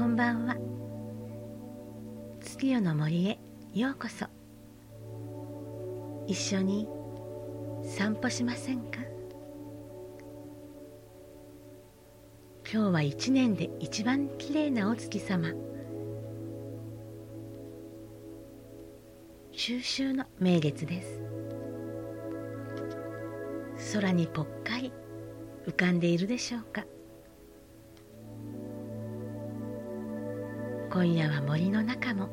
[0.00, 0.56] こんばんは。
[2.40, 3.38] 月夜の森へ
[3.74, 4.24] ようこそ。
[6.26, 6.88] 一緒に
[7.84, 9.00] 散歩しませんか？
[12.72, 15.52] 今日は一年で一番きれいなお月様。
[19.52, 21.20] 中秋の名月です。
[23.92, 24.94] 空にぽっかり
[25.66, 26.86] 浮かんでいるでしょうか？
[30.92, 32.28] 今夜は森の中も。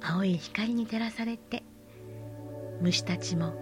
[0.00, 1.62] 青い光に照らされて
[2.82, 3.54] 虫たちも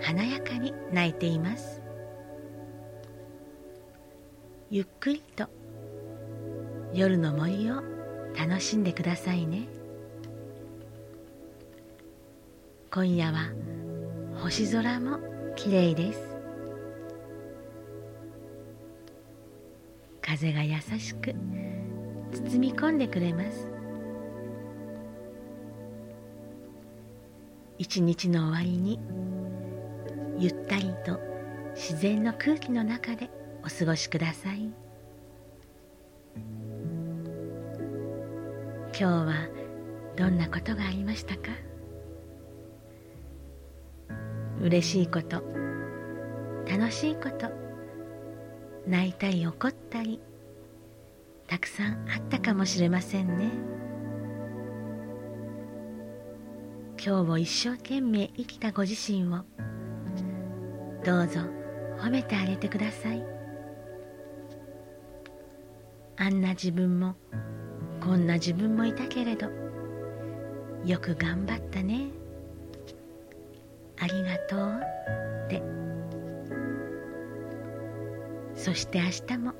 [0.00, 1.80] 華やかに鳴いています。
[4.68, 5.48] ゆっくりと
[6.92, 7.82] 夜の森を
[8.36, 9.68] 楽しんでくださいね。
[12.92, 13.52] 今夜は
[14.42, 15.18] 星空も
[15.54, 16.36] きれいです。
[20.20, 21.32] 風が優しく
[22.44, 23.68] 包み込んでくれます。
[27.78, 28.98] 一日の終わりに
[30.38, 31.20] ゆったりと
[31.74, 33.30] 自然の空気の中で
[33.64, 34.70] お過ごしください。
[38.98, 39.48] 今日は
[40.16, 41.52] どんなことがありましたか？
[44.60, 45.42] 嬉しいこと
[46.66, 47.50] 楽しいこと
[48.86, 50.18] 泣いたり怒ったり
[51.46, 53.50] たくさんあったかもしれませんね。
[56.98, 59.44] 今日を一生懸命生きたご自身を
[61.04, 61.40] どうぞ
[61.98, 63.24] 褒めてあげてください。
[66.16, 67.14] あんな自分も
[68.00, 69.48] こんな自分もいたけれど
[70.84, 72.08] よく頑張ったね。
[73.98, 74.80] ありがとう
[75.46, 75.62] って。
[78.54, 79.52] そして明日も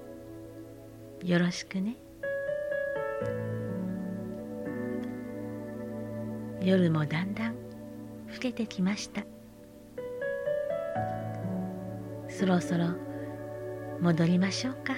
[1.25, 1.97] よろしくね。
[6.61, 7.55] 夜もだんだん
[8.29, 9.23] 更けてきました。
[12.29, 12.89] そろそろ
[14.01, 14.95] 戻りましょうか。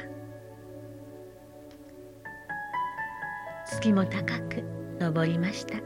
[3.66, 4.64] 月も高く
[5.00, 5.78] 昇りました。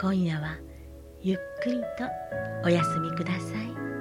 [0.00, 0.58] 今夜は
[1.20, 1.86] ゆっくりと
[2.64, 3.93] お休みください。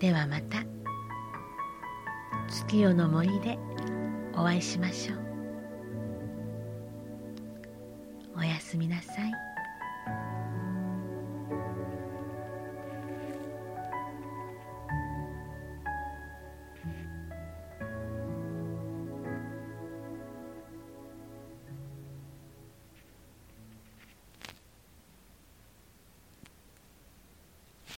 [0.00, 0.64] ではまた。
[2.48, 3.58] 月夜の森で
[4.32, 5.18] お会いしましょう。
[8.38, 9.49] おやすみなさい。